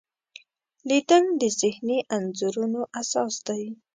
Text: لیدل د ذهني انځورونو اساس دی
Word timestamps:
لیدل 0.87 1.23
د 1.41 1.43
ذهني 1.59 1.99
انځورونو 2.15 2.81
اساس 3.01 3.33
دی 3.47 3.63